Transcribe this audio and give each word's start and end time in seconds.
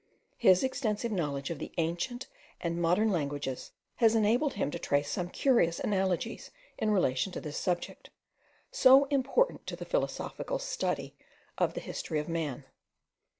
His 0.39 0.63
extensive 0.63 1.11
knowledge 1.11 1.51
of 1.51 1.59
the 1.59 1.73
ancient 1.77 2.25
and 2.59 2.81
modern 2.81 3.11
languages 3.11 3.71
has 3.97 4.15
enabled 4.15 4.55
him 4.55 4.71
to 4.71 4.79
trace 4.79 5.11
some 5.11 5.29
curious 5.29 5.79
analogies 5.79 6.49
in 6.79 6.89
relation 6.89 7.31
to 7.33 7.39
this 7.39 7.57
subject, 7.57 8.09
so 8.71 9.05
important 9.11 9.67
to 9.67 9.75
the 9.75 9.85
philosophical 9.85 10.57
study 10.57 11.15
of 11.59 11.75
the 11.75 11.81
history 11.81 12.17
of 12.17 12.27
man. 12.27 12.65